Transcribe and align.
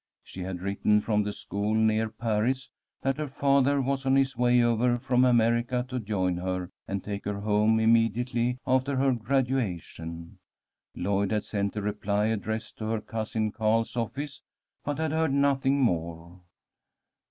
She 0.23 0.41
had 0.41 0.63
written 0.63 0.99
from 0.99 1.21
the 1.21 1.31
school 1.31 1.75
near 1.75 2.09
Paris 2.09 2.71
that 3.03 3.17
her 3.17 3.27
father 3.27 3.79
was 3.79 4.03
on 4.03 4.15
his 4.15 4.35
way 4.35 4.59
over 4.63 4.97
from 4.97 5.23
America 5.23 5.85
to 5.89 5.99
join 5.99 6.37
her 6.37 6.71
and 6.87 7.03
take 7.03 7.25
her 7.25 7.41
home 7.41 7.79
immediately 7.79 8.57
after 8.65 8.95
her 8.95 9.11
graduation. 9.13 10.39
Lloyd 10.95 11.29
had 11.31 11.43
sent 11.43 11.75
a 11.75 11.83
reply 11.83 12.25
addressed 12.25 12.79
to 12.79 12.85
her 12.85 12.99
cousin 12.99 13.51
Carl's 13.51 13.95
office, 13.95 14.41
but 14.83 14.97
had 14.97 15.11
heard 15.11 15.33
nothing 15.33 15.79
more. 15.83 16.41